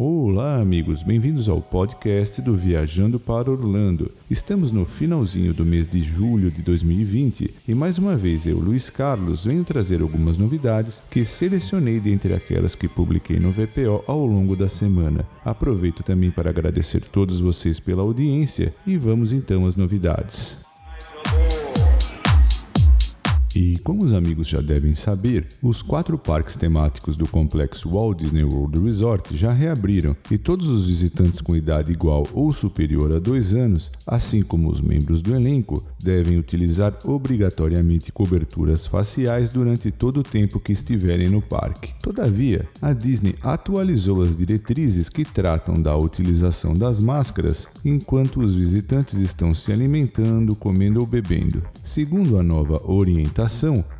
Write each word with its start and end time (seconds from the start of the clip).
Olá, 0.00 0.60
amigos, 0.60 1.02
bem-vindos 1.02 1.48
ao 1.48 1.60
podcast 1.60 2.40
do 2.40 2.54
Viajando 2.56 3.18
para 3.18 3.50
Orlando. 3.50 4.08
Estamos 4.30 4.70
no 4.70 4.86
finalzinho 4.86 5.52
do 5.52 5.66
mês 5.66 5.88
de 5.88 6.00
julho 6.04 6.52
de 6.52 6.62
2020 6.62 7.52
e 7.66 7.74
mais 7.74 7.98
uma 7.98 8.16
vez 8.16 8.46
eu, 8.46 8.60
Luiz 8.60 8.88
Carlos, 8.88 9.44
venho 9.44 9.64
trazer 9.64 10.00
algumas 10.00 10.38
novidades 10.38 11.02
que 11.10 11.24
selecionei 11.24 11.98
dentre 11.98 12.32
aquelas 12.32 12.76
que 12.76 12.86
publiquei 12.86 13.40
no 13.40 13.50
VPO 13.50 14.04
ao 14.06 14.24
longo 14.24 14.54
da 14.54 14.68
semana. 14.68 15.26
Aproveito 15.44 16.04
também 16.04 16.30
para 16.30 16.50
agradecer 16.50 17.00
todos 17.00 17.40
vocês 17.40 17.80
pela 17.80 18.02
audiência 18.02 18.72
e 18.86 18.96
vamos 18.96 19.32
então 19.32 19.66
às 19.66 19.74
novidades. 19.74 20.67
E 23.60 23.76
como 23.78 24.04
os 24.04 24.12
amigos 24.12 24.46
já 24.46 24.60
devem 24.60 24.94
saber, 24.94 25.48
os 25.60 25.82
quatro 25.82 26.16
parques 26.16 26.54
temáticos 26.54 27.16
do 27.16 27.26
complexo 27.26 27.90
Walt 27.90 28.20
Disney 28.20 28.44
World 28.44 28.78
Resort 28.78 29.36
já 29.36 29.50
reabriram 29.50 30.16
e 30.30 30.38
todos 30.38 30.68
os 30.68 30.86
visitantes 30.86 31.40
com 31.40 31.56
idade 31.56 31.90
igual 31.90 32.24
ou 32.32 32.52
superior 32.52 33.12
a 33.12 33.18
dois 33.18 33.54
anos, 33.54 33.90
assim 34.06 34.44
como 34.44 34.70
os 34.70 34.80
membros 34.80 35.20
do 35.20 35.34
elenco, 35.34 35.84
devem 35.98 36.38
utilizar 36.38 36.96
obrigatoriamente 37.04 38.12
coberturas 38.12 38.86
faciais 38.86 39.50
durante 39.50 39.90
todo 39.90 40.20
o 40.20 40.22
tempo 40.22 40.60
que 40.60 40.70
estiverem 40.70 41.28
no 41.28 41.42
parque. 41.42 41.92
Todavia, 42.00 42.64
a 42.80 42.92
Disney 42.92 43.34
atualizou 43.42 44.22
as 44.22 44.36
diretrizes 44.36 45.08
que 45.08 45.24
tratam 45.24 45.82
da 45.82 45.96
utilização 45.96 46.78
das 46.78 47.00
máscaras 47.00 47.66
enquanto 47.84 48.38
os 48.38 48.54
visitantes 48.54 49.14
estão 49.14 49.52
se 49.52 49.72
alimentando, 49.72 50.54
comendo 50.54 51.00
ou 51.00 51.06
bebendo. 51.06 51.60
Segundo 51.82 52.38
a 52.38 52.42
nova 52.44 52.80
orientação, 52.88 53.47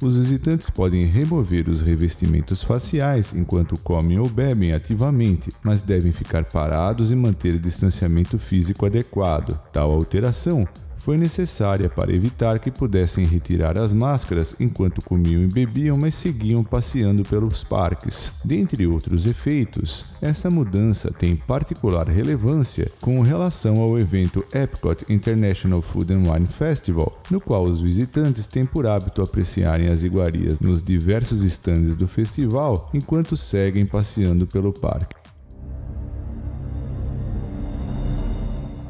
os 0.03 0.17
visitantes 0.17 0.69
podem 0.69 1.05
remover 1.05 1.69
os 1.69 1.81
revestimentos 1.81 2.63
faciais 2.63 3.35
enquanto 3.35 3.79
comem 3.79 4.19
ou 4.19 4.29
bebem 4.29 4.73
ativamente, 4.73 5.51
mas 5.63 5.81
devem 5.81 6.13
ficar 6.13 6.45
parados 6.45 7.11
e 7.11 7.17
manter 7.17 7.59
distanciamento 7.59 8.39
físico 8.39 8.85
adequado. 8.85 9.59
Tal 9.73 9.91
alteração 9.91 10.67
foi 10.99 11.17
necessária 11.17 11.89
para 11.89 12.15
evitar 12.15 12.59
que 12.59 12.71
pudessem 12.71 13.25
retirar 13.25 13.79
as 13.79 13.93
máscaras 13.93 14.55
enquanto 14.61 15.03
comiam 15.03 15.43
e 15.43 15.47
bebiam, 15.47 15.97
mas 15.97 16.15
seguiam 16.15 16.63
passeando 16.63 17.25
pelos 17.25 17.65
parques. 17.65 18.41
Dentre 18.45 18.87
outros 18.87 19.27
efeitos, 19.27 20.15
essa 20.21 20.51
mudança 20.51 21.13
tem 21.13 21.37
particular 21.37 22.09
relevância 22.09 22.91
com 23.01 23.21
relação 23.23 23.81
ao 23.81 23.99
evento 23.99 24.45
Epcot 24.53 25.05
International 25.09 25.81
Food 25.81 26.13
and 26.13 26.31
Wine 26.31 26.47
Festival, 26.47 27.21
no 27.31 27.41
qual 27.41 27.65
os 27.65 27.81
visitantes 27.81 28.47
têm 28.47 28.67
por 28.67 28.87
hábito 28.87 29.23
apreciarem 29.23 29.89
as 29.89 30.03
iguarias 30.03 30.61
nos 30.61 30.83
diversos 30.83 31.45
estandes 31.45 31.95
do 31.95 32.09
festival 32.09 32.91
enquanto 32.93 33.37
seguem 33.37 33.87
passeando 33.87 34.47
pelo 34.47 34.73
parque. 34.73 35.18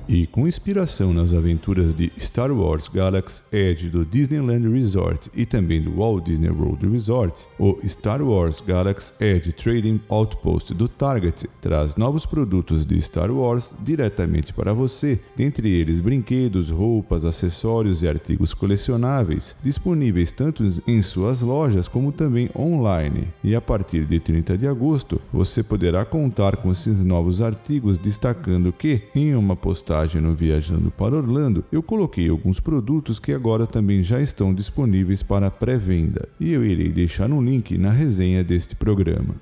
E 0.09 0.27
com 0.27 0.49
inspiração 0.49 1.13
nas 1.13 1.35
aventuras 1.35 1.93
de 1.93 2.11
Star 2.19 2.51
Wars 2.51 2.89
Galaxy 2.89 3.43
Edge 3.53 3.91
do 3.91 4.07
Disneyland 4.07 4.67
Resort 4.67 5.31
e 5.35 5.45
também 5.45 5.83
do 5.83 5.97
Walt 5.97 6.25
Disney 6.25 6.49
World 6.49 6.89
Resort, 6.89 7.47
o 7.59 7.79
Star 7.87 8.23
Wars 8.23 8.63
Galaxy 8.67 9.23
Edge 9.23 9.53
Trading 9.53 10.01
Outpost 10.09 10.73
do 10.73 10.89
Target 10.89 11.47
traz 11.61 11.95
novos 11.97 12.25
produtos 12.25 12.87
de 12.87 12.99
Star 13.03 13.31
Wars 13.31 13.75
diretamente 13.81 14.55
para 14.55 14.73
você, 14.73 15.21
dentre 15.37 15.69
eles 15.69 16.01
brinquedos, 16.01 16.71
roupas, 16.71 17.27
acessórios 17.27 18.03
e 18.03 18.09
artigos 18.09 18.55
colecionáveis, 18.55 19.57
disponíveis 19.63 20.33
tanto 20.33 20.65
em 20.87 21.03
suas 21.03 21.43
lojas 21.43 21.87
como 21.87 22.13
também 22.13 22.49
online. 22.57 23.29
E 23.45 23.55
a 23.55 23.61
partir 23.61 24.07
de 24.07 24.19
30 24.19 24.57
de 24.57 24.67
agosto, 24.67 25.21
você 25.31 25.63
poderá 25.63 26.07
contar 26.07 26.57
com 26.57 26.73
esses 26.73 27.05
novos 27.05 27.43
artigos, 27.43 27.99
destacando 27.99 28.73
que, 28.73 29.03
em 29.15 29.35
uma 29.35 29.55
postagem 29.55 29.98
no 30.21 30.33
Viajando 30.33 30.91
para 30.93 31.17
Orlando, 31.17 31.65
eu 31.73 31.83
coloquei 31.83 32.29
alguns 32.29 32.61
produtos 32.61 33.19
que 33.19 33.33
agora 33.33 33.67
também 33.67 34.05
já 34.05 34.21
estão 34.21 34.55
disponíveis 34.55 35.23
para 35.23 35.51
pré-venda 35.51 36.29
e 36.39 36.53
eu 36.53 36.65
irei 36.65 36.89
deixar 36.89 37.31
um 37.31 37.43
link 37.43 37.77
na 37.77 37.91
resenha 37.91 38.45
deste 38.45 38.77
programa. 38.77 39.35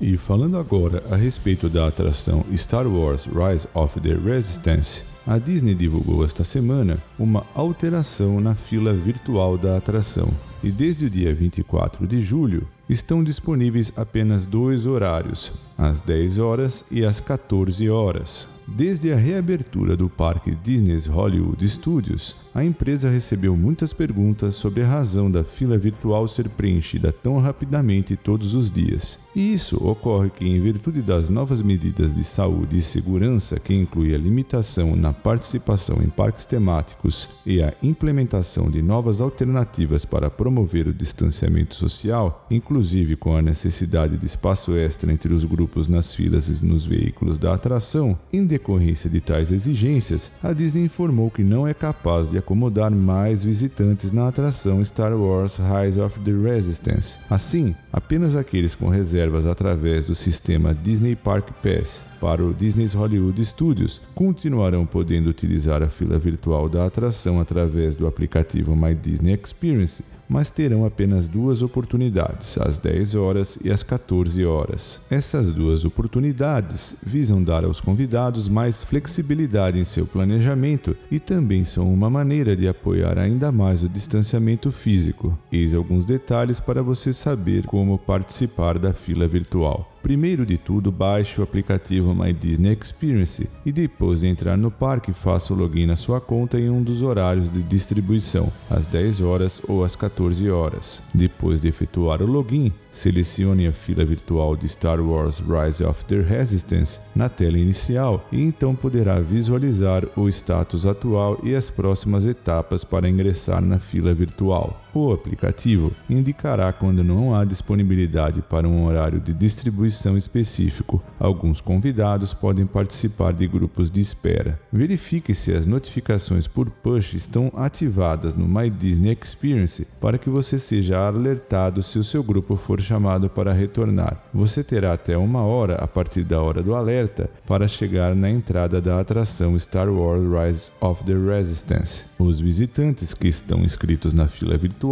E 0.00 0.16
falando 0.16 0.58
agora 0.58 1.02
a 1.10 1.16
respeito 1.16 1.68
da 1.68 1.86
atração 1.86 2.44
Star 2.54 2.86
Wars 2.86 3.26
Rise 3.26 3.66
of 3.72 4.00
the 4.00 4.14
Resistance, 4.14 5.04
a 5.26 5.38
Disney 5.38 5.74
divulgou 5.74 6.24
esta 6.24 6.44
semana 6.44 6.98
uma 7.18 7.44
alteração 7.54 8.40
na 8.40 8.54
fila 8.54 8.92
virtual 8.92 9.56
da 9.56 9.76
atração. 9.76 10.28
E 10.62 10.70
desde 10.70 11.06
o 11.06 11.10
dia 11.10 11.34
24 11.34 12.06
de 12.06 12.20
julho, 12.20 12.68
estão 12.88 13.22
disponíveis 13.22 13.92
apenas 13.96 14.46
dois 14.46 14.86
horários, 14.86 15.52
às 15.76 16.00
10 16.00 16.38
horas 16.38 16.84
e 16.90 17.04
às 17.04 17.20
14 17.20 17.88
horas. 17.90 18.56
Desde 18.68 19.12
a 19.12 19.16
reabertura 19.16 19.96
do 19.96 20.08
parque 20.08 20.56
Disney's 20.60 21.06
Hollywood 21.06 21.68
Studios, 21.68 22.36
a 22.52 22.64
empresa 22.64 23.08
recebeu 23.08 23.56
muitas 23.56 23.92
perguntas 23.92 24.56
sobre 24.56 24.82
a 24.82 24.88
razão 24.88 25.30
da 25.30 25.44
fila 25.44 25.78
virtual 25.78 26.26
ser 26.26 26.48
preenchida 26.48 27.12
tão 27.12 27.38
rapidamente 27.38 28.16
todos 28.16 28.56
os 28.56 28.68
dias. 28.68 29.20
E 29.36 29.52
isso 29.52 29.76
ocorre 29.86 30.30
que, 30.30 30.44
em 30.44 30.60
virtude 30.60 31.00
das 31.00 31.28
novas 31.28 31.62
medidas 31.62 32.16
de 32.16 32.24
saúde 32.24 32.78
e 32.78 32.82
segurança, 32.82 33.60
que 33.60 33.72
inclui 33.72 34.12
a 34.12 34.18
limitação 34.18 34.96
na 34.96 35.12
participação 35.12 36.02
em 36.02 36.08
parques 36.08 36.44
temáticos 36.44 37.38
e 37.46 37.62
a 37.62 37.72
implementação 37.80 38.68
de 38.68 38.82
novas 38.82 39.20
alternativas 39.20 40.04
para 40.04 40.28
promover 40.28 40.88
o 40.88 40.94
distanciamento 40.94 41.76
social, 41.76 42.44
inclusive 42.50 42.75
com 43.16 43.36
a 43.36 43.42
necessidade 43.42 44.16
de 44.16 44.26
espaço 44.26 44.76
extra 44.76 45.12
entre 45.12 45.32
os 45.34 45.44
grupos 45.44 45.88
nas 45.88 46.14
filas 46.14 46.48
e 46.48 46.64
nos 46.64 46.86
veículos 46.86 47.38
da 47.38 47.54
atração, 47.54 48.18
decorrência 48.46 49.10
de 49.10 49.20
tais 49.20 49.52
exigências, 49.52 50.30
a 50.42 50.52
Disney 50.52 50.84
informou 50.84 51.30
que 51.30 51.42
não 51.42 51.66
é 51.66 51.74
capaz 51.74 52.30
de 52.30 52.38
acomodar 52.38 52.90
mais 52.90 53.44
visitantes 53.44 54.12
na 54.12 54.28
atração 54.28 54.84
Star 54.84 55.14
Wars 55.14 55.58
Rise 55.58 56.00
of 56.00 56.20
the 56.20 56.32
Resistance. 56.32 57.18
Assim, 57.28 57.74
apenas 57.92 58.36
aqueles 58.36 58.74
com 58.74 58.88
reservas 58.88 59.46
através 59.46 60.06
do 60.06 60.14
sistema 60.14 60.74
Disney 60.74 61.16
Park 61.16 61.48
Pass 61.62 62.02
para 62.20 62.42
o 62.42 62.54
Disney's 62.54 62.94
Hollywood 62.94 63.44
Studios 63.44 64.00
continuarão 64.14 64.86
podendo 64.86 65.28
utilizar 65.28 65.82
a 65.82 65.88
fila 65.88 66.18
virtual 66.18 66.68
da 66.68 66.86
atração 66.86 67.40
através 67.40 67.96
do 67.96 68.06
aplicativo 68.06 68.74
My 68.74 68.94
Disney 68.94 69.38
Experience 69.42 70.15
mas 70.28 70.50
terão 70.50 70.84
apenas 70.84 71.28
duas 71.28 71.62
oportunidades, 71.62 72.58
às 72.58 72.78
10 72.78 73.14
horas 73.14 73.58
e 73.64 73.70
às 73.70 73.82
14 73.82 74.44
horas. 74.44 75.06
Essas 75.10 75.52
duas 75.52 75.84
oportunidades 75.84 76.96
visam 77.02 77.42
dar 77.42 77.64
aos 77.64 77.80
convidados 77.80 78.48
mais 78.48 78.82
flexibilidade 78.82 79.78
em 79.78 79.84
seu 79.84 80.06
planejamento 80.06 80.96
e 81.10 81.18
também 81.18 81.64
são 81.64 81.92
uma 81.92 82.10
maneira 82.10 82.56
de 82.56 82.68
apoiar 82.68 83.18
ainda 83.18 83.52
mais 83.52 83.82
o 83.82 83.88
distanciamento 83.88 84.72
físico. 84.72 85.38
Eis 85.50 85.74
alguns 85.74 86.04
detalhes 86.04 86.60
para 86.60 86.82
você 86.82 87.12
saber 87.12 87.66
como 87.66 87.98
participar 87.98 88.78
da 88.78 88.92
fila 88.92 89.26
virtual. 89.26 89.92
Primeiro 90.06 90.46
de 90.46 90.56
tudo, 90.56 90.92
baixe 90.92 91.40
o 91.40 91.42
aplicativo 91.42 92.14
My 92.14 92.32
Disney 92.32 92.78
Experience 92.80 93.48
e 93.64 93.72
depois 93.72 94.20
de 94.20 94.28
entrar 94.28 94.56
no 94.56 94.70
parque, 94.70 95.12
faça 95.12 95.52
o 95.52 95.56
login 95.56 95.84
na 95.84 95.96
sua 95.96 96.20
conta 96.20 96.60
em 96.60 96.70
um 96.70 96.80
dos 96.80 97.02
horários 97.02 97.50
de 97.50 97.60
distribuição, 97.60 98.52
às 98.70 98.86
10 98.86 99.20
horas 99.20 99.60
ou 99.66 99.82
às 99.82 99.96
14 99.96 100.15
horas. 100.50 101.02
Depois 101.14 101.60
de 101.60 101.68
efetuar 101.68 102.22
o 102.22 102.26
login, 102.26 102.72
selecione 102.90 103.66
a 103.66 103.72
fila 103.72 104.04
virtual 104.04 104.56
de 104.56 104.68
Star 104.68 105.00
Wars 105.00 105.40
Rise 105.40 105.84
of 105.84 106.04
the 106.06 106.20
Resistance 106.20 107.00
na 107.14 107.28
tela 107.28 107.58
inicial 107.58 108.26
e 108.32 108.42
então 108.42 108.74
poderá 108.74 109.20
visualizar 109.20 110.04
o 110.16 110.28
status 110.28 110.86
atual 110.86 111.38
e 111.42 111.54
as 111.54 111.70
próximas 111.70 112.26
etapas 112.26 112.84
para 112.84 113.08
ingressar 113.08 113.60
na 113.60 113.78
fila 113.78 114.14
virtual. 114.14 114.80
O 114.98 115.12
aplicativo 115.12 115.92
indicará 116.08 116.72
quando 116.72 117.04
não 117.04 117.34
há 117.34 117.44
disponibilidade 117.44 118.40
para 118.40 118.66
um 118.66 118.86
horário 118.86 119.20
de 119.20 119.34
distribuição 119.34 120.16
específico. 120.16 121.02
Alguns 121.20 121.60
convidados 121.60 122.32
podem 122.32 122.64
participar 122.64 123.34
de 123.34 123.46
grupos 123.46 123.90
de 123.90 124.00
espera. 124.00 124.58
Verifique 124.72 125.34
se 125.34 125.52
as 125.52 125.66
notificações 125.66 126.48
por 126.48 126.70
push 126.70 127.12
estão 127.12 127.52
ativadas 127.54 128.32
no 128.32 128.48
My 128.48 128.70
Disney 128.70 129.18
Experience 129.22 129.86
para 130.00 130.16
que 130.16 130.30
você 130.30 130.58
seja 130.58 131.06
alertado 131.06 131.82
se 131.82 131.98
o 131.98 132.04
seu 132.04 132.22
grupo 132.22 132.56
for 132.56 132.80
chamado 132.80 133.28
para 133.28 133.52
retornar. 133.52 134.24
Você 134.32 134.64
terá 134.64 134.94
até 134.94 135.14
uma 135.14 135.42
hora 135.42 135.74
a 135.74 135.86
partir 135.86 136.24
da 136.24 136.40
hora 136.40 136.62
do 136.62 136.74
alerta 136.74 137.28
para 137.46 137.68
chegar 137.68 138.16
na 138.16 138.30
entrada 138.30 138.80
da 138.80 138.98
atração 138.98 139.58
Star 139.58 139.90
Wars 139.90 140.24
Rise 140.24 140.72
of 140.80 141.04
the 141.04 141.12
Resistance. 141.12 142.06
Os 142.18 142.40
visitantes 142.40 143.12
que 143.12 143.28
estão 143.28 143.58
inscritos 143.58 144.14
na 144.14 144.26
fila 144.26 144.56
virtual 144.56 144.85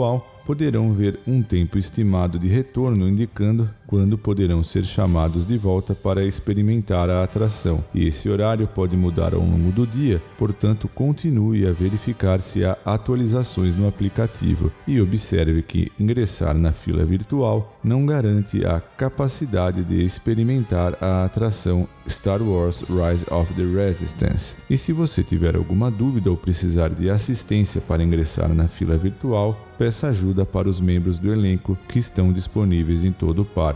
poderão 0.45 0.93
ver 0.93 1.19
um 1.27 1.43
tempo 1.43 1.79
estimado 1.79 2.39
de 2.39 2.49
retorno 2.49 3.09
indicando 3.09 3.71
quando 3.87 4.19
poderão 4.19 4.63
ser 4.63 4.85
chamados 4.85 5.47
de 5.47 5.57
volta 5.57 5.95
para 5.95 6.25
experimentar 6.25 7.11
a 7.11 7.23
atração. 7.23 7.85
E 7.95 8.07
esse 8.07 8.29
horário 8.29 8.67
pode 8.67 8.97
mudar 8.97 9.35
ao 9.35 9.41
longo 9.41 9.71
do 9.73 9.87
dia, 9.87 10.21
portanto, 10.39 10.89
continue 10.89 11.67
a 11.67 11.73
verificar 11.73 12.41
se 12.41 12.65
há 12.65 12.77
atualizações 12.85 13.77
no 13.77 13.89
aplicativo 13.89 14.71
e 14.87 15.01
observe 15.01 15.63
que 15.63 15.91
ingressar 15.99 16.55
na 16.55 16.73
fila 16.73 17.05
virtual 17.05 17.79
não 17.83 18.07
garante 18.07 18.65
a 18.65 18.81
capacidade 18.81 19.85
de 19.85 20.05
experimentar 20.05 20.97
a 21.01 21.25
atração 21.25 21.87
Star 22.09 22.43
Wars 22.43 22.83
Rise 22.83 23.25
of 23.31 23.53
the 23.55 23.63
Resistance. 23.63 24.57
E 24.69 24.77
se 24.77 24.93
você 24.93 25.23
tiver 25.23 25.57
alguma 25.57 25.91
dúvida 25.91 26.31
ou 26.31 26.37
precisar 26.37 26.91
de 26.91 27.09
assistência 27.11 27.81
para 27.81 28.03
ingressar 28.03 28.53
na 28.55 28.69
fila 28.69 28.97
virtual, 28.97 29.59
peça 29.79 30.09
ajuda 30.09 30.45
para 30.45 30.69
os 30.69 30.81
membros 30.81 31.19
do 31.19 31.33
elenco 31.33 31.77
que 31.89 31.99
estão 31.99 32.33
disponíveis 32.33 33.05
em 33.05 33.13
todo 33.13 33.43
o 33.43 33.45
parque. 33.45 33.74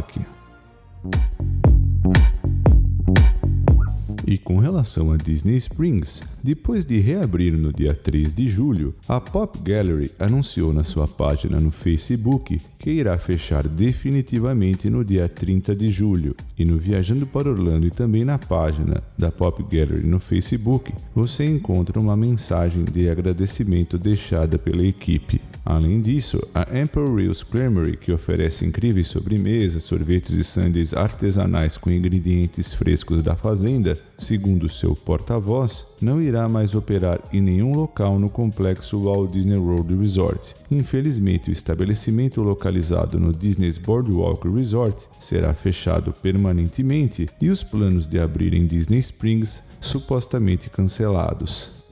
E 4.26 4.36
com 4.36 4.58
relação 4.58 5.10
a 5.10 5.16
Disney 5.16 5.56
Springs, 5.56 6.22
depois 6.44 6.84
de 6.84 6.98
reabrir 6.98 7.56
no 7.56 7.72
dia 7.72 7.94
3 7.94 8.34
de 8.34 8.46
julho, 8.46 8.94
a 9.08 9.18
Pop 9.18 9.58
Gallery 9.58 10.10
anunciou 10.18 10.70
na 10.70 10.84
sua 10.84 11.08
página 11.08 11.58
no 11.58 11.70
Facebook 11.70 12.60
que 12.88 12.92
irá 12.92 13.18
fechar 13.18 13.68
definitivamente 13.68 14.88
no 14.88 15.04
dia 15.04 15.28
30 15.28 15.76
de 15.76 15.90
julho. 15.90 16.34
E 16.58 16.64
no 16.64 16.78
Viajando 16.78 17.26
para 17.26 17.50
Orlando 17.50 17.86
e 17.86 17.90
também 17.90 18.24
na 18.24 18.38
página 18.38 19.02
da 19.16 19.30
Pop 19.30 19.62
Gallery 19.62 20.06
no 20.06 20.18
Facebook, 20.18 20.90
você 21.14 21.44
encontra 21.44 22.00
uma 22.00 22.16
mensagem 22.16 22.84
de 22.84 23.10
agradecimento 23.10 23.98
deixada 23.98 24.58
pela 24.58 24.82
equipe. 24.82 25.38
Além 25.66 26.00
disso, 26.00 26.40
a 26.54 26.62
Emperor 26.80 27.14
Reels 27.14 27.42
Creamery, 27.42 27.98
que 27.98 28.10
oferece 28.10 28.64
incríveis 28.64 29.08
sobremesas, 29.08 29.82
sorvetes 29.82 30.30
e 30.30 30.42
sundaes 30.42 30.94
artesanais 30.94 31.76
com 31.76 31.90
ingredientes 31.90 32.72
frescos 32.72 33.22
da 33.22 33.36
fazenda, 33.36 33.98
segundo 34.16 34.66
seu 34.66 34.96
porta-voz, 34.96 35.86
não 36.00 36.22
irá 36.22 36.48
mais 36.48 36.74
operar 36.74 37.20
em 37.34 37.42
nenhum 37.42 37.74
local 37.74 38.18
no 38.18 38.30
complexo 38.30 39.04
Walt 39.04 39.30
Disney 39.30 39.58
World 39.58 39.94
Resort. 39.94 40.56
Infelizmente, 40.70 41.50
o 41.50 41.52
estabelecimento 41.52 42.40
localizado 42.40 42.77
no 43.18 43.32
Disney's 43.32 43.78
Boardwalk 43.78 44.48
Resort 44.48 45.08
será 45.18 45.52
fechado 45.52 46.12
permanentemente 46.12 47.28
e 47.40 47.50
os 47.50 47.62
planos 47.62 48.08
de 48.08 48.20
abrir 48.20 48.54
em 48.54 48.66
Disney 48.66 48.98
Springs 48.98 49.64
supostamente 49.80 50.70
cancelados. 50.70 51.87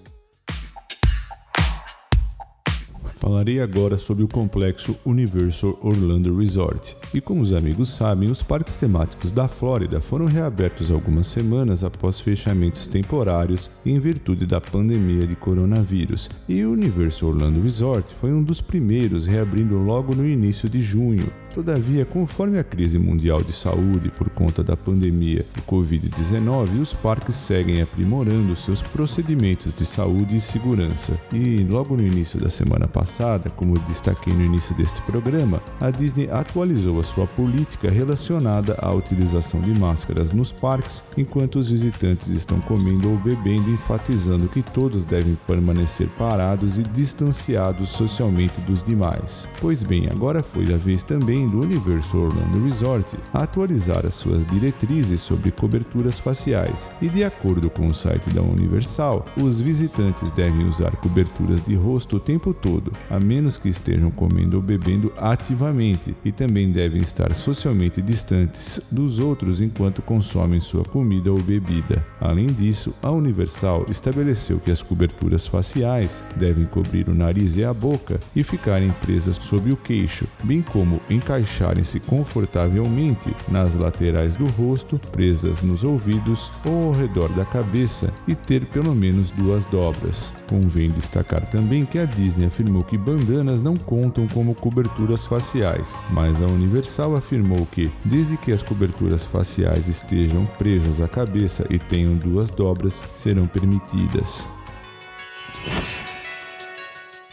Falarei 3.27 3.61
agora 3.61 3.99
sobre 3.99 4.23
o 4.23 4.29
complexo 4.29 4.97
Universal 5.05 5.77
Orlando 5.83 6.39
Resort. 6.39 6.97
E 7.13 7.21
como 7.21 7.43
os 7.43 7.53
amigos 7.53 7.89
sabem, 7.89 8.31
os 8.31 8.41
parques 8.41 8.77
temáticos 8.77 9.33
da 9.33 9.49
Flórida 9.49 10.01
foram 10.01 10.27
reabertos 10.27 10.93
algumas 10.93 11.27
semanas 11.27 11.83
após 11.83 12.21
fechamentos 12.21 12.87
temporários 12.87 13.69
em 13.85 13.99
virtude 13.99 14.47
da 14.47 14.61
pandemia 14.61 15.27
de 15.27 15.35
coronavírus. 15.35 16.31
E 16.49 16.65
o 16.65 16.71
Universal 16.71 17.31
Orlando 17.31 17.61
Resort 17.61 18.15
foi 18.15 18.33
um 18.33 18.45
dos 18.45 18.61
primeiros 18.61 19.27
reabrindo 19.27 19.77
logo 19.77 20.15
no 20.15 20.25
início 20.25 20.69
de 20.69 20.81
junho, 20.81 21.27
Todavia, 21.57 22.05
conforme 22.05 22.59
a 22.59 22.63
crise 22.63 22.99
mundial 22.99 23.43
de 23.43 23.51
saúde 23.51 24.11
por 24.11 24.29
conta 24.29 24.63
da 24.63 24.77
pandemia 24.77 25.47
do 25.55 25.63
Covid-19, 25.63 26.83
os 26.83 26.93
parques 26.93 27.35
seguem 27.35 27.81
aprimorando 27.81 28.55
seus 28.55 28.83
procedimentos 28.83 29.73
de 29.73 29.87
saúde 29.87 30.37
e 30.37 30.41
segurança. 30.41 31.19
E 31.33 31.65
logo 31.65 31.97
no 31.97 32.07
início 32.07 32.39
da 32.39 32.51
semana 32.51 32.87
passada, 32.87 33.49
como 33.49 33.79
destaquei 33.79 34.35
no 34.35 34.45
início 34.45 34.77
deste 34.77 35.01
programa, 35.01 35.63
a 35.81 35.91
Disney 35.91 36.29
atualizou 36.31 37.01
a 37.01 37.03
sua 37.03 37.27
política 37.27 37.91
relacionada 37.91 38.77
à 38.79 38.93
utilização 38.93 39.59
de 39.63 39.73
máscaras 39.81 40.33
nos 40.33 40.53
parques 40.53 41.03
enquanto 41.17 41.59
os 41.59 41.71
visitantes 41.71 42.29
estão 42.29 42.61
comendo 42.61 43.09
ou 43.09 43.17
bebendo, 43.17 43.71
enfatizando 43.71 44.47
que 44.47 44.61
todos 44.61 45.07
devem 45.07 45.39
permanecer 45.47 46.07
parados 46.19 46.77
e 46.77 46.83
distanciados 46.83 47.89
socialmente 47.89 48.61
dos 48.61 48.83
demais. 48.83 49.49
Pois 49.59 49.83
bem, 49.83 50.07
agora 50.11 50.43
foi 50.43 50.71
a 50.75 50.77
vez 50.77 51.03
também 51.03 51.46
do 51.49 51.61
Universo 51.61 52.19
Orlando 52.19 52.65
Resort 52.65 53.17
a 53.33 53.43
atualizar 53.43 54.05
as 54.05 54.15
suas 54.15 54.45
diretrizes 54.45 55.21
sobre 55.21 55.51
coberturas 55.51 56.19
faciais 56.19 56.91
e, 57.01 57.09
de 57.09 57.25
acordo 57.25 57.71
com 57.71 57.87
o 57.87 57.95
site 57.95 58.31
da 58.31 58.43
Universal, 58.43 59.25
os 59.41 59.61
visitantes 59.61 60.31
devem 60.31 60.67
usar 60.67 60.97
coberturas 60.97 61.65
de 61.65 61.75
rosto 61.75 62.17
o 62.17 62.21
tempo 62.21 62.53
todo, 62.53 62.93
a 63.09 63.21
menos 63.21 63.57
que 63.57 63.69
estejam 63.69 64.11
comendo 64.11 64.57
ou 64.57 64.63
bebendo 64.63 65.13
ativamente, 65.17 66.15
e 66.25 66.33
também 66.33 66.71
devem 66.71 67.01
estar 67.01 67.35
socialmente 67.35 68.03
distantes 68.03 68.89
dos 68.91 69.19
outros 69.19 69.61
enquanto 69.61 70.03
consomem 70.03 70.61
sua 70.61 70.85
comida 70.85 71.31
ou 71.31 71.41
bebida. 71.41 72.05
Além 72.21 72.47
disso, 72.47 72.95
a 73.03 73.11
Universal 73.11 73.87
estabeleceu 73.89 74.59
que 74.59 74.71
as 74.71 74.83
coberturas 74.83 75.47
faciais 75.47 76.25
devem 76.37 76.65
cobrir 76.65 77.09
o 77.09 77.15
nariz 77.15 77.57
e 77.57 77.65
a 77.65 77.73
boca 77.73 78.21
e 78.35 78.43
ficarem 78.43 78.91
presas 79.03 79.37
sob 79.37 79.71
o 79.71 79.77
queixo, 79.77 80.27
bem 80.45 80.63
como 80.63 81.01
encaixar 81.09 81.36
encaixarem-se 81.37 82.01
confortavelmente 82.01 83.35
nas 83.49 83.75
laterais 83.75 84.37
do 84.37 84.47
rosto, 84.47 84.99
presas 85.13 85.63
nos 85.63 85.85
ouvidos 85.85 86.51
ou 86.65 86.89
ao 86.89 86.93
redor 86.93 87.29
da 87.31 87.45
cabeça 87.45 88.13
e 88.27 88.35
ter 88.35 88.67
pelo 88.67 88.95
menos 88.95 89.31
duas 89.31 89.67
dobras. 89.67 90.33
Convém 90.49 90.91
destacar 90.91 91.49
também 91.51 91.85
que 91.85 91.99
a 91.99 92.05
Disney 92.05 92.47
afirmou 92.47 92.83
que 92.83 92.97
bandanas 92.97 93.61
não 93.61 93.77
contam 93.77 94.27
como 94.29 94.55
coberturas 94.55 95.27
faciais, 95.27 95.99
mas 96.11 96.43
a 96.43 96.47
Universal 96.47 97.17
afirmou 97.17 97.67
que, 97.67 97.91
desde 98.05 98.37
que 98.37 98.53
as 98.53 98.63
coberturas 98.63 99.25
faciais 99.25 99.89
estejam 99.89 100.47
presas 100.59 101.01
à 101.01 101.09
cabeça 101.09 101.67
e 101.71 101.79
tenham 101.79 102.15
duas 102.15 102.51
dobras, 102.51 103.05
serão 103.15 103.47
permitidas. 103.47 104.49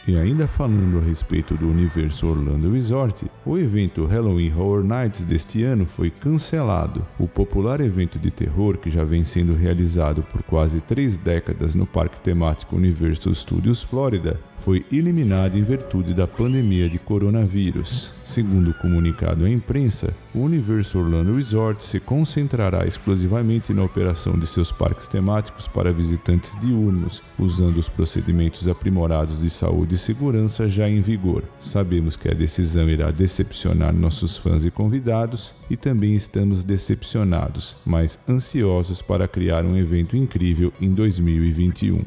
E 0.06 0.18
ainda 0.18 0.46
falando 0.46 0.98
a 0.98 1.02
respeito 1.02 1.54
do 1.54 1.66
universo 1.66 2.26
Orlando 2.26 2.70
Resort, 2.70 3.24
o 3.44 3.56
evento 3.56 4.04
Halloween 4.04 4.52
Horror 4.52 4.84
Nights 4.84 5.24
deste 5.24 5.62
ano 5.62 5.86
foi 5.86 6.10
cancelado. 6.10 7.02
O 7.18 7.26
popular 7.26 7.80
evento 7.80 8.18
de 8.18 8.30
terror, 8.30 8.76
que 8.76 8.90
já 8.90 9.02
vem 9.02 9.24
sendo 9.24 9.54
realizado 9.54 10.22
por 10.22 10.42
quase 10.42 10.82
três 10.82 11.16
décadas 11.16 11.74
no 11.74 11.86
parque 11.86 12.20
temático 12.20 12.76
Universal 12.76 13.34
Studios 13.34 13.82
Florida, 13.82 14.38
foi 14.58 14.84
eliminado 14.92 15.56
em 15.56 15.62
virtude 15.62 16.12
da 16.12 16.26
pandemia 16.26 16.88
de 16.88 16.98
coronavírus. 16.98 18.12
Segundo 18.24 18.70
o 18.70 18.74
comunicado 18.74 19.44
à 19.44 19.50
imprensa, 19.50 20.14
o 20.34 20.40
Universo 20.40 20.98
Orlando 20.98 21.34
Resort 21.34 21.82
se 21.82 22.00
concentrará 22.00 22.86
exclusivamente 22.86 23.74
na 23.74 23.82
operação 23.82 24.38
de 24.38 24.46
seus 24.46 24.72
parques 24.72 25.06
temáticos 25.08 25.68
para 25.68 25.92
visitantes 25.92 26.58
diurnos, 26.60 27.22
usando 27.38 27.76
os 27.76 27.88
procedimentos 27.88 28.66
aprimorados 28.66 29.42
de 29.42 29.50
saúde 29.50 29.93
e 29.94 29.98
segurança 29.98 30.68
já 30.68 30.88
em 30.88 31.00
vigor. 31.00 31.44
Sabemos 31.60 32.16
que 32.16 32.28
a 32.28 32.34
decisão 32.34 32.90
irá 32.90 33.10
decepcionar 33.10 33.94
nossos 33.94 34.36
fãs 34.36 34.64
e 34.64 34.70
convidados 34.70 35.54
e 35.70 35.76
também 35.76 36.14
estamos 36.14 36.64
decepcionados, 36.64 37.76
mas 37.86 38.18
ansiosos 38.28 39.00
para 39.00 39.28
criar 39.28 39.64
um 39.64 39.76
evento 39.76 40.16
incrível 40.16 40.72
em 40.80 40.90
2021. 40.90 42.00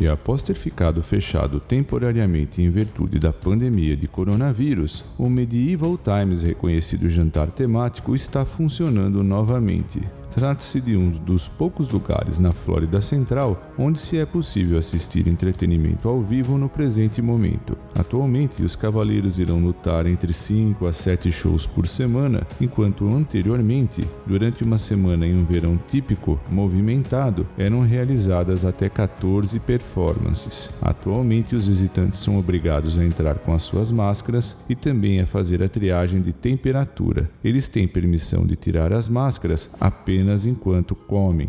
E 0.00 0.06
após 0.06 0.42
ter 0.42 0.54
ficado 0.54 1.02
fechado 1.02 1.58
temporariamente 1.58 2.62
em 2.62 2.70
virtude 2.70 3.18
da 3.18 3.32
pandemia 3.32 3.96
de 3.96 4.06
coronavírus, 4.06 5.04
o 5.18 5.28
Medieval 5.28 5.98
Times 5.98 6.44
reconhecido 6.44 7.08
jantar 7.08 7.48
temático 7.48 8.14
está 8.14 8.44
funcionando 8.44 9.24
novamente. 9.24 10.00
Trata-se 10.30 10.80
de 10.80 10.96
um 10.96 11.08
dos 11.08 11.48
poucos 11.48 11.90
lugares 11.90 12.38
na 12.38 12.52
Flórida 12.52 13.00
Central 13.00 13.60
onde 13.78 13.98
se 13.98 14.18
é 14.18 14.26
possível 14.26 14.78
assistir 14.78 15.26
entretenimento 15.26 16.08
ao 16.08 16.20
vivo 16.20 16.58
no 16.58 16.68
presente 16.68 17.22
momento. 17.22 17.76
Atualmente, 17.94 18.62
os 18.62 18.76
cavaleiros 18.76 19.38
irão 19.38 19.58
lutar 19.58 20.06
entre 20.06 20.32
5 20.32 20.86
a 20.86 20.92
7 20.92 21.32
shows 21.32 21.66
por 21.66 21.88
semana, 21.88 22.46
enquanto 22.60 23.08
anteriormente, 23.08 24.06
durante 24.26 24.62
uma 24.62 24.78
semana 24.78 25.26
em 25.26 25.34
um 25.34 25.44
verão 25.44 25.80
típico 25.88 26.38
movimentado, 26.50 27.46
eram 27.56 27.80
realizadas 27.80 28.64
até 28.64 28.88
14 28.88 29.58
performances. 29.60 30.78
Atualmente, 30.82 31.56
os 31.56 31.68
visitantes 31.68 32.18
são 32.20 32.38
obrigados 32.38 32.98
a 32.98 33.04
entrar 33.04 33.36
com 33.36 33.54
as 33.54 33.62
suas 33.62 33.90
máscaras 33.90 34.64
e 34.68 34.74
também 34.74 35.20
a 35.20 35.26
fazer 35.26 35.62
a 35.62 35.68
triagem 35.68 36.20
de 36.20 36.32
temperatura. 36.32 37.30
Eles 37.42 37.68
têm 37.68 37.88
permissão 37.88 38.46
de 38.46 38.56
tirar 38.56 38.92
as 38.92 39.08
máscaras 39.08 39.70
apenas 39.80 40.17
apenas 40.18 40.46
enquanto 40.46 40.96
comem. 40.96 41.48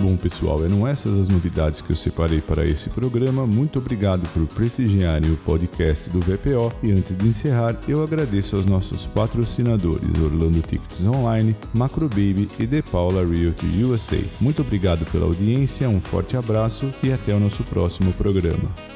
Bom, 0.00 0.16
pessoal, 0.16 0.62
eram 0.62 0.86
essas 0.86 1.18
as 1.18 1.28
novidades 1.28 1.80
que 1.80 1.90
eu 1.90 1.96
separei 1.96 2.40
para 2.40 2.66
esse 2.66 2.90
programa. 2.90 3.46
Muito 3.46 3.78
obrigado 3.78 4.28
por 4.34 4.46
prestigiarem 4.46 5.30
o 5.30 5.36
podcast 5.38 6.10
do 6.10 6.20
VPO. 6.20 6.72
E 6.82 6.92
antes 6.92 7.16
de 7.16 7.26
encerrar, 7.26 7.78
eu 7.88 8.02
agradeço 8.02 8.56
aos 8.56 8.66
nossos 8.66 9.06
patrocinadores 9.06 10.18
Orlando 10.22 10.60
Tickets 10.60 11.06
Online, 11.06 11.56
Macro 11.72 12.08
Baby 12.08 12.50
e 12.58 12.66
The 12.66 12.82
Paula 12.82 13.24
Realty 13.24 13.82
USA. 13.82 14.22
Muito 14.40 14.60
obrigado 14.60 15.10
pela 15.10 15.24
audiência, 15.24 15.88
um 15.88 16.00
forte 16.00 16.36
abraço 16.36 16.92
e 17.02 17.10
até 17.10 17.34
o 17.34 17.40
nosso 17.40 17.64
próximo 17.64 18.12
programa. 18.12 18.93